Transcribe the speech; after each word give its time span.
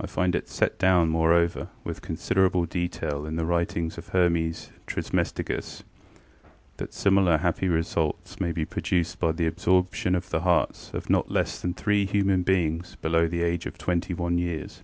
I 0.00 0.06
find 0.08 0.34
it 0.34 0.48
set 0.48 0.80
down, 0.80 1.10
moreover, 1.10 1.68
with 1.84 2.02
considerable 2.02 2.66
detail 2.66 3.24
in 3.24 3.36
the 3.36 3.44
writings 3.46 3.96
of 3.98 4.08
Hermes 4.08 4.72
Trismegistus, 4.88 5.84
that 6.78 6.92
similar 6.92 7.36
happy 7.38 7.68
results 7.68 8.40
may 8.40 8.50
be 8.50 8.64
produced 8.64 9.20
by 9.20 9.30
the 9.30 9.46
absorption 9.46 10.16
of 10.16 10.30
the 10.30 10.40
hearts 10.40 10.92
of 10.92 11.08
not 11.08 11.30
less 11.30 11.60
than 11.60 11.74
three 11.74 12.04
human 12.04 12.42
beings 12.42 12.96
below 13.00 13.28
the 13.28 13.44
age 13.44 13.64
of 13.64 13.78
twenty 13.78 14.12
one 14.12 14.38
years. 14.38 14.82